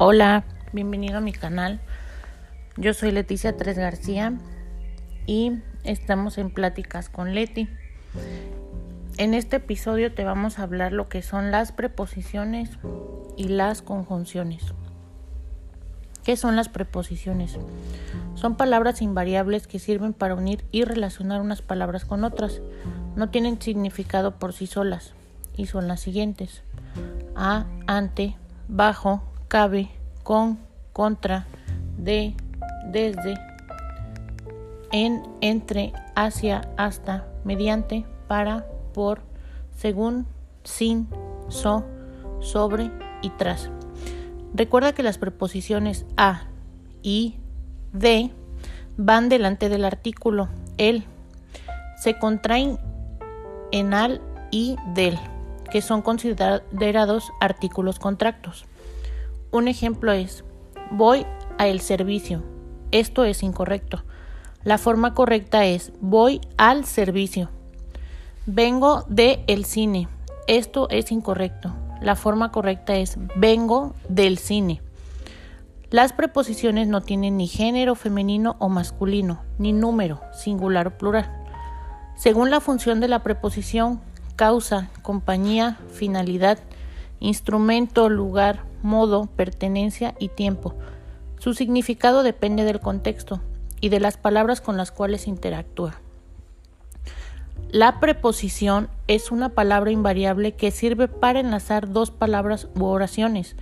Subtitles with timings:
[0.00, 1.80] Hola, bienvenido a mi canal.
[2.76, 4.32] Yo soy Leticia Tres García
[5.26, 7.68] y estamos en Pláticas con Leti.
[9.16, 12.78] En este episodio te vamos a hablar lo que son las preposiciones
[13.36, 14.72] y las conjunciones.
[16.22, 17.58] ¿Qué son las preposiciones?
[18.36, 22.60] Son palabras invariables que sirven para unir y relacionar unas palabras con otras.
[23.16, 25.14] No tienen significado por sí solas
[25.56, 26.62] y son las siguientes.
[27.34, 28.36] A, ante,
[28.68, 29.90] bajo, cabe,
[30.22, 30.58] con,
[30.92, 31.46] contra,
[31.96, 32.34] de,
[32.86, 33.34] desde,
[34.92, 39.22] en, entre, hacia, hasta, mediante, para, por,
[39.76, 40.26] según,
[40.64, 41.08] sin,
[41.48, 41.84] so,
[42.40, 42.90] sobre
[43.22, 43.70] y tras.
[44.54, 46.42] Recuerda que las preposiciones a
[47.02, 47.36] y
[47.92, 48.30] de
[48.96, 51.04] van delante del artículo el.
[51.96, 52.78] Se contraen
[53.72, 55.18] en al y del,
[55.70, 58.66] que son considerados artículos contractos.
[59.50, 60.44] Un ejemplo es,
[60.90, 61.24] voy
[61.56, 62.42] a el servicio.
[62.90, 64.04] Esto es incorrecto.
[64.62, 67.48] La forma correcta es, voy al servicio.
[68.44, 70.08] Vengo de el cine.
[70.46, 71.74] Esto es incorrecto.
[72.02, 74.82] La forma correcta es, vengo del cine.
[75.90, 81.32] Las preposiciones no tienen ni género femenino o masculino, ni número, singular o plural.
[82.16, 84.02] Según la función de la preposición,
[84.36, 86.58] causa, compañía, finalidad,
[87.20, 90.74] instrumento, lugar, modo, pertenencia y tiempo.
[91.38, 93.40] Su significado depende del contexto
[93.80, 96.00] y de las palabras con las cuales interactúa.
[97.70, 103.56] La preposición es una palabra invariable que sirve para enlazar dos palabras u oraciones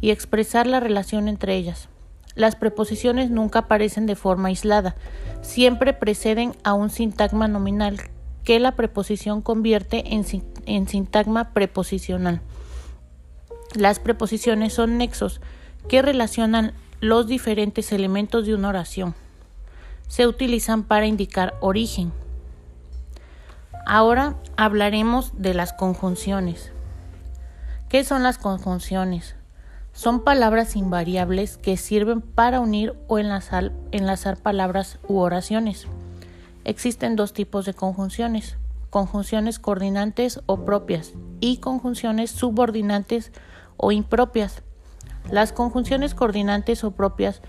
[0.00, 1.88] y expresar la relación entre ellas.
[2.34, 4.96] Las preposiciones nunca aparecen de forma aislada,
[5.42, 8.00] siempre preceden a un sintagma nominal
[8.42, 10.24] que la preposición convierte en,
[10.66, 12.40] en sintagma preposicional.
[13.74, 15.40] Las preposiciones son nexos
[15.88, 19.14] que relacionan los diferentes elementos de una oración.
[20.08, 22.12] Se utilizan para indicar origen.
[23.86, 26.70] Ahora hablaremos de las conjunciones.
[27.88, 29.34] ¿Qué son las conjunciones?
[29.92, 33.72] Son palabras invariables que sirven para unir o enlazar,
[34.42, 35.86] palabras u oraciones.
[36.64, 38.56] Existen dos tipos de conjunciones,
[38.88, 43.32] conjunciones coordinantes o propias y conjunciones subordinantes
[43.82, 44.62] o impropias.
[45.30, 47.42] Las conjunciones coordinantes o propias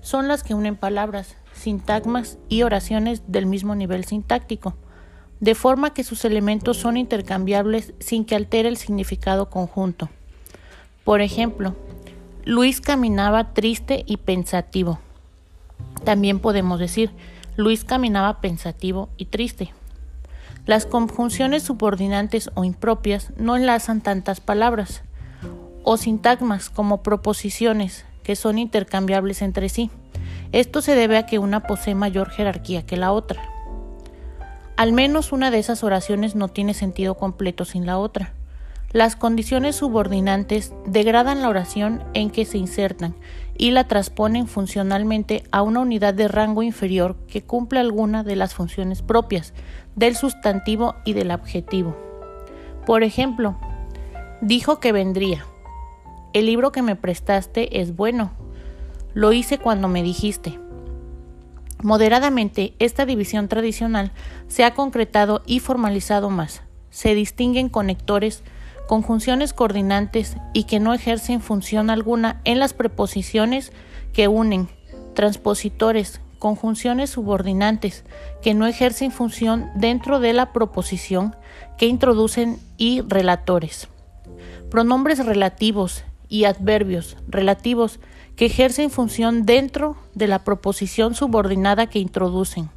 [0.00, 4.74] son las que unen palabras, sintagmas y oraciones del mismo nivel sintáctico,
[5.40, 10.08] de forma que sus elementos son intercambiables sin que altere el significado conjunto.
[11.04, 11.76] Por ejemplo,
[12.44, 14.98] Luis caminaba triste y pensativo.
[16.04, 17.10] También podemos decir,
[17.56, 19.74] Luis caminaba pensativo y triste.
[20.64, 25.02] Las conjunciones subordinantes o impropias no enlazan tantas palabras,
[25.88, 29.88] o sintagmas como proposiciones que son intercambiables entre sí.
[30.50, 33.40] Esto se debe a que una posee mayor jerarquía que la otra.
[34.76, 38.32] Al menos una de esas oraciones no tiene sentido completo sin la otra.
[38.90, 43.14] Las condiciones subordinantes degradan la oración en que se insertan
[43.56, 48.54] y la transponen funcionalmente a una unidad de rango inferior que cumple alguna de las
[48.54, 49.54] funciones propias
[49.94, 51.96] del sustantivo y del adjetivo.
[52.86, 53.56] Por ejemplo,
[54.40, 55.46] dijo que vendría.
[56.36, 58.30] El libro que me prestaste es bueno.
[59.14, 60.60] Lo hice cuando me dijiste.
[61.82, 64.12] Moderadamente, esta división tradicional
[64.46, 66.60] se ha concretado y formalizado más.
[66.90, 68.42] Se distinguen conectores,
[68.86, 73.72] conjunciones coordinantes y que no ejercen función alguna en las preposiciones
[74.12, 74.68] que unen,
[75.14, 78.04] transpositores, conjunciones subordinantes
[78.42, 81.34] que no ejercen función dentro de la proposición
[81.78, 83.88] que introducen y relatores.
[84.68, 88.00] Pronombres relativos y adverbios relativos
[88.36, 92.70] que ejercen función dentro de la proposición subordinada que introducen.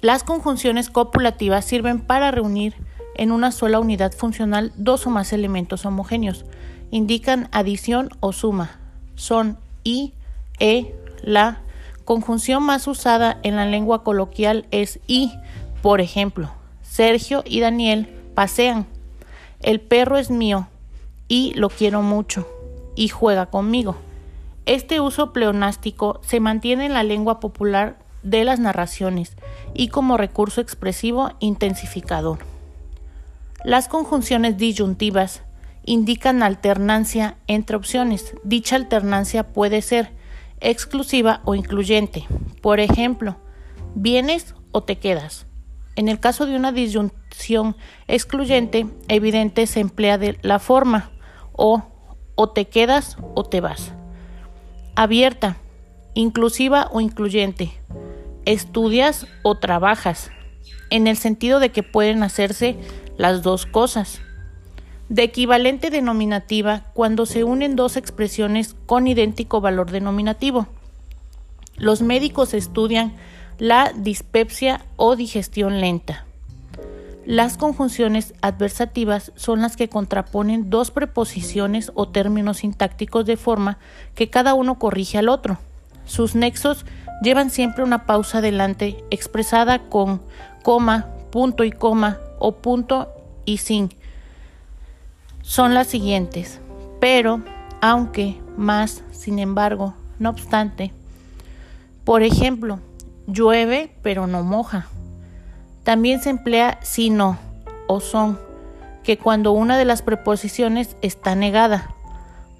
[0.00, 2.74] Las conjunciones copulativas sirven para reunir
[3.16, 6.44] en una sola unidad funcional dos o más elementos homogéneos.
[6.90, 8.78] Indican adición o suma.
[9.14, 10.12] Son y,
[10.58, 11.60] e, la.
[12.04, 15.32] Conjunción más usada en la lengua coloquial es y.
[15.82, 16.52] Por ejemplo,
[16.82, 18.86] Sergio y Daniel pasean.
[19.60, 20.68] El perro es mío
[21.28, 22.46] y lo quiero mucho
[22.94, 23.96] y juega conmigo.
[24.64, 29.36] Este uso pleonástico se mantiene en la lengua popular de las narraciones
[29.74, 32.38] y como recurso expresivo intensificador.
[33.64, 35.42] Las conjunciones disyuntivas
[35.84, 38.34] indican alternancia entre opciones.
[38.42, 40.10] Dicha alternancia puede ser
[40.60, 42.26] exclusiva o incluyente.
[42.60, 43.36] Por ejemplo,
[43.94, 45.46] vienes o te quedas.
[45.94, 47.76] En el caso de una disyunción
[48.08, 51.10] excluyente, evidente se emplea de la forma
[51.56, 51.82] o
[52.36, 53.92] o te quedas o te vas.
[54.94, 55.56] Abierta,
[56.14, 57.72] inclusiva o incluyente.
[58.44, 60.30] Estudias o trabajas,
[60.90, 62.76] en el sentido de que pueden hacerse
[63.16, 64.20] las dos cosas.
[65.08, 70.66] De equivalente denominativa cuando se unen dos expresiones con idéntico valor denominativo.
[71.76, 73.16] Los médicos estudian
[73.58, 76.25] la dispepsia o digestión lenta.
[77.26, 83.78] Las conjunciones adversativas son las que contraponen dos preposiciones o términos sintácticos de forma
[84.14, 85.58] que cada uno corrige al otro.
[86.04, 86.86] Sus nexos
[87.22, 90.22] llevan siempre una pausa delante expresada con
[90.62, 93.08] coma, punto y coma o punto
[93.44, 93.90] y sin
[95.42, 96.60] son las siguientes,
[97.00, 97.40] pero,
[97.80, 100.92] aunque, más, sin embargo, no obstante.
[102.04, 102.78] Por ejemplo,
[103.26, 104.86] llueve pero no moja.
[105.86, 107.38] También se emplea si no
[107.86, 108.40] o son,
[109.04, 111.94] que cuando una de las preposiciones está negada.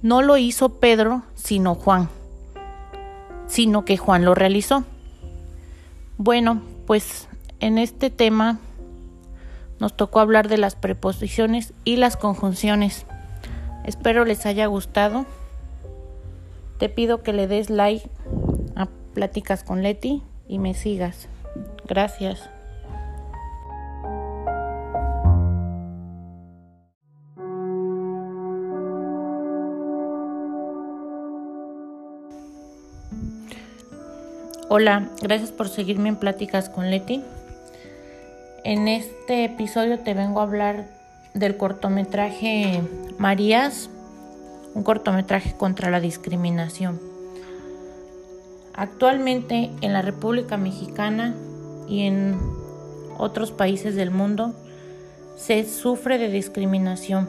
[0.00, 2.08] No lo hizo Pedro, sino Juan,
[3.46, 4.84] sino que Juan lo realizó.
[6.16, 7.28] Bueno, pues
[7.60, 8.58] en este tema
[9.80, 13.04] nos tocó hablar de las preposiciones y las conjunciones.
[13.84, 15.26] Espero les haya gustado.
[16.78, 18.08] Te pido que le des like
[18.76, 21.28] a Pláticas con Leti y me sigas.
[21.86, 22.48] Gracias.
[34.72, 37.24] Hola, gracias por seguirme en Pláticas con Leti.
[38.62, 40.86] En este episodio te vengo a hablar
[41.34, 42.80] del cortometraje
[43.18, 43.90] Marías,
[44.74, 47.00] un cortometraje contra la discriminación.
[48.72, 51.34] Actualmente en la República Mexicana
[51.88, 52.38] y en
[53.18, 54.54] otros países del mundo
[55.36, 57.28] se sufre de discriminación.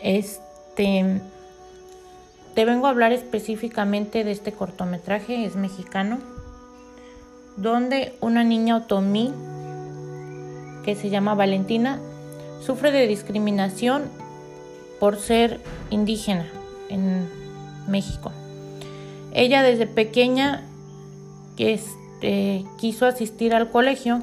[0.00, 1.22] Este
[2.54, 6.18] te vengo a hablar específicamente de este cortometraje, es mexicano
[7.56, 9.32] donde una niña otomí
[10.84, 12.00] que se llama Valentina
[12.60, 14.02] sufre de discriminación
[14.98, 15.60] por ser
[15.90, 16.46] indígena
[16.88, 17.28] en
[17.88, 18.32] México.
[19.32, 20.62] Ella desde pequeña
[21.58, 24.22] este, quiso asistir al colegio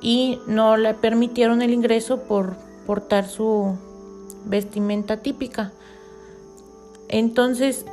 [0.00, 2.56] y no le permitieron el ingreso por
[2.86, 3.76] portar su
[4.44, 5.72] vestimenta típica.
[7.12, 7.86] Entonces,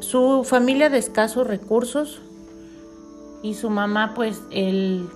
[0.00, 2.20] su familia de escasos recursos
[3.42, 5.08] y su mamá pues el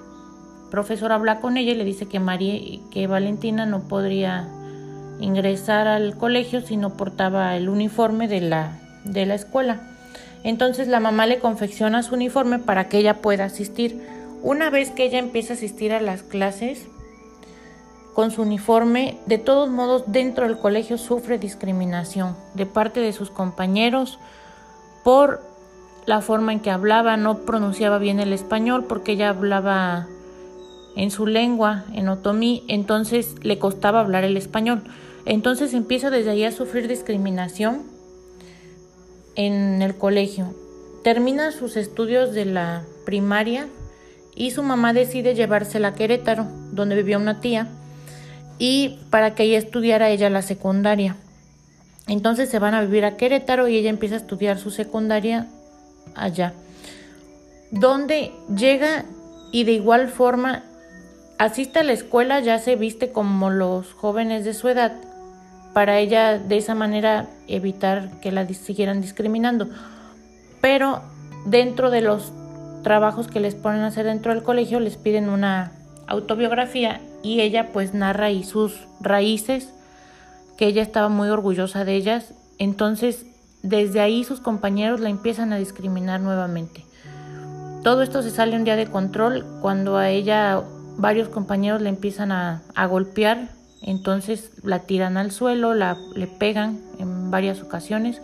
[0.71, 4.49] profesor habla con ella y le dice que María que Valentina no podría
[5.21, 9.83] ingresar al colegio si no portaba el uniforme de la de la escuela.
[10.43, 14.01] Entonces la mamá le confecciona su uniforme para que ella pueda asistir.
[14.43, 16.87] Una vez que ella empieza a asistir a las clases
[18.17, 23.29] con su uniforme, de todos modos dentro del colegio sufre discriminación de parte de sus
[23.29, 24.19] compañeros
[25.05, 25.43] por
[26.07, 30.07] la forma en que hablaba, no pronunciaba bien el español porque ella hablaba
[30.97, 34.83] en su lengua, en otomí, entonces le costaba hablar el español.
[35.27, 37.83] Entonces empieza desde ahí a sufrir discriminación
[39.35, 40.55] en el colegio.
[41.05, 43.69] Termina sus estudios de la primaria
[44.35, 47.69] y su mamá decide llevársela a Querétaro, donde vivía una tía,
[48.59, 51.17] y para que ella estudiara ella la secundaria.
[52.07, 55.49] Entonces se van a vivir a Querétaro y ella empieza a estudiar su secundaria
[56.15, 56.55] allá,
[57.71, 59.05] donde llega
[59.53, 60.63] y de igual forma
[61.39, 64.93] asiste a la escuela, ya se viste como los jóvenes de su edad,
[65.75, 69.69] para ella de esa manera evitar que la siguieran discriminando.
[70.61, 71.03] Pero
[71.45, 72.33] dentro de los
[72.83, 75.73] trabajos que les ponen a hacer dentro del colegio les piden una
[76.07, 79.73] autobiografía y ella pues narra y sus raíces,
[80.57, 82.33] que ella estaba muy orgullosa de ellas.
[82.59, 83.27] Entonces
[83.63, 86.85] desde ahí sus compañeros la empiezan a discriminar nuevamente.
[87.83, 90.63] Todo esto se sale un día de control cuando a ella
[90.97, 93.49] varios compañeros le empiezan a, golpear,
[93.83, 98.23] entonces la tiran al suelo, la, le pegan en varias ocasiones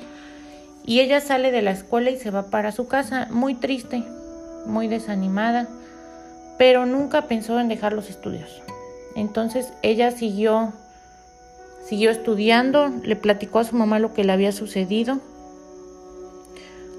[0.85, 4.05] y ella sale de la escuela y se va para su casa muy triste,
[4.67, 5.69] muy desanimada,
[6.59, 8.63] pero nunca pensó en dejar los estudios.
[9.15, 10.73] Entonces ella siguió
[11.87, 15.21] siguió estudiando, le platicó a su mamá lo que le había sucedido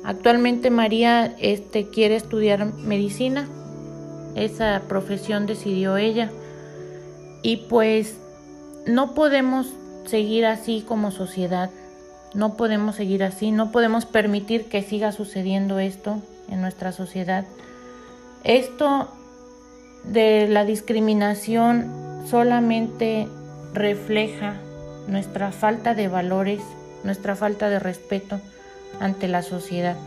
[0.04, 3.48] Actualmente María este, quiere estudiar medicina,
[4.36, 6.30] esa profesión decidió ella.
[7.42, 8.18] Y pues
[8.86, 9.68] no podemos
[10.06, 11.70] seguir así como sociedad,
[12.34, 17.46] no podemos seguir así, no podemos permitir que siga sucediendo esto en nuestra sociedad.
[18.44, 19.08] Esto
[20.04, 23.28] de la discriminación solamente
[23.74, 24.56] refleja
[25.08, 26.62] nuestra falta de valores,
[27.04, 28.40] nuestra falta de respeto
[29.00, 29.98] ante la sociedad.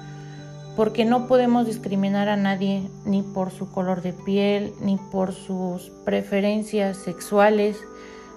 [0.76, 5.90] Porque no podemos discriminar a nadie ni por su color de piel, ni por sus
[6.04, 7.78] preferencias sexuales,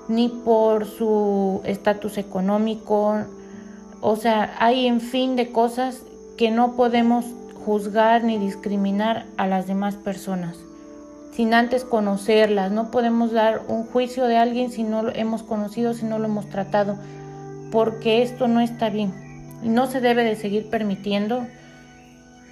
[0.07, 3.17] ni por su estatus económico.
[4.01, 6.03] O sea, hay en fin de cosas
[6.37, 7.25] que no podemos
[7.65, 10.68] juzgar ni discriminar a las demás personas
[11.39, 12.69] sin antes conocerlas.
[12.69, 16.25] No podemos dar un juicio de alguien si no lo hemos conocido, si no lo
[16.25, 16.97] hemos tratado,
[17.71, 19.13] porque esto no está bien
[19.63, 21.47] y no se debe de seguir permitiendo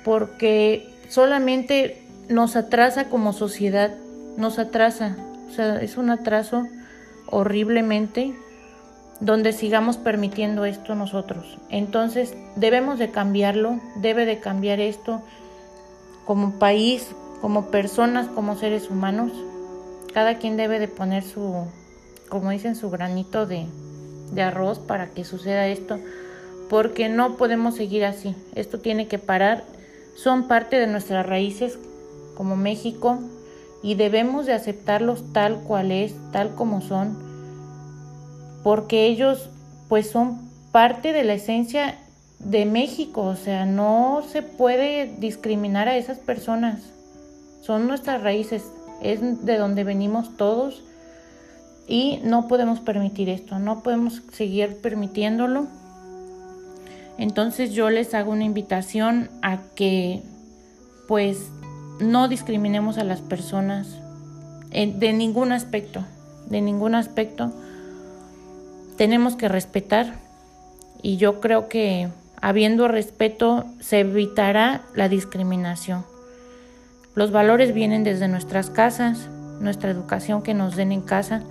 [0.06, 3.94] porque solamente nos atrasa como sociedad,
[4.38, 5.17] nos atrasa,
[5.50, 6.63] o sea, es un atraso
[7.29, 8.36] horriblemente
[9.20, 11.58] donde sigamos permitiendo esto nosotros.
[11.67, 15.22] Entonces debemos de cambiarlo, debe de cambiar esto
[16.24, 19.32] como país, como personas, como seres humanos,
[20.13, 21.65] cada quien debe de poner su,
[22.29, 23.67] como dicen, su granito de,
[24.32, 26.00] de arroz para que suceda esto,
[26.70, 28.36] porque no podemos seguir así.
[28.56, 29.63] Esto tiene que parar.
[30.15, 31.77] Son parte de nuestras raíces
[32.36, 33.20] como México
[33.84, 37.17] y debemos de aceptarlos tal cual es, tal como son,
[38.63, 39.50] porque ellos
[39.88, 41.96] pues son parte de la esencia
[42.39, 46.97] de México, o sea, no se puede discriminar a esas personas
[47.68, 48.64] son nuestras raíces,
[49.02, 50.84] es de donde venimos todos
[51.86, 55.68] y no podemos permitir esto, no podemos seguir permitiéndolo.
[57.18, 60.22] Entonces yo les hago una invitación a que
[61.10, 61.50] pues
[62.00, 63.98] no discriminemos a las personas
[64.72, 66.06] de ningún aspecto,
[66.50, 67.52] de ningún aspecto.
[68.96, 70.14] Tenemos que respetar
[71.02, 72.08] y yo creo que
[72.40, 76.06] habiendo respeto se evitará la discriminación.
[77.18, 79.28] Los valores vienen desde nuestras casas,
[79.60, 81.42] nuestra educación que nos den en casa,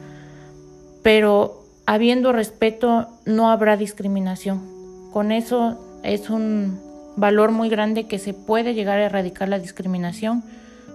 [1.02, 4.62] pero habiendo respeto no habrá discriminación.
[5.12, 6.78] Con eso es un
[7.16, 10.44] valor muy grande que se puede llegar a erradicar la discriminación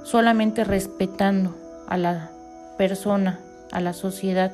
[0.03, 1.53] solamente respetando
[1.89, 2.31] a la
[2.77, 3.41] persona,
[3.73, 4.53] a la sociedad.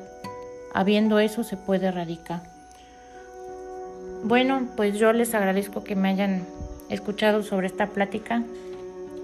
[0.74, 2.42] Habiendo eso se puede erradicar.
[4.24, 6.44] Bueno, pues yo les agradezco que me hayan
[6.88, 8.42] escuchado sobre esta plática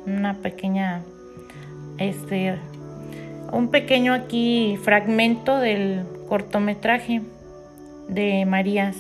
[0.07, 1.03] una pequeña,
[1.99, 2.59] este,
[3.53, 7.23] un pequeño aquí fragmento del cortometraje
[8.09, 8.97] de Marías.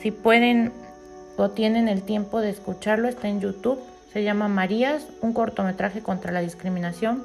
[0.00, 0.72] Si pueden
[1.36, 3.78] o tienen el tiempo de escucharlo, está en YouTube.
[4.12, 7.22] Se llama Marías, un cortometraje contra la discriminación,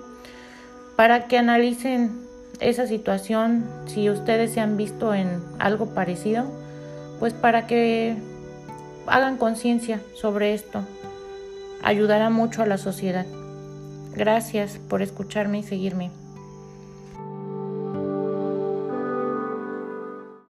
[0.96, 2.12] para que analicen
[2.60, 6.46] esa situación, si ustedes se han visto en algo parecido,
[7.20, 8.16] pues para que
[9.08, 10.84] hagan conciencia sobre esto
[11.84, 13.25] ayudará mucho a la sociedad.
[14.16, 16.12] Gracias por escucharme y seguirme.